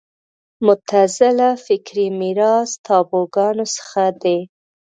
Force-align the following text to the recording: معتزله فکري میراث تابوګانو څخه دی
معتزله 0.65 1.49
فکري 1.65 2.07
میراث 2.19 2.69
تابوګانو 2.85 3.65
څخه 3.75 4.03
دی 4.21 4.39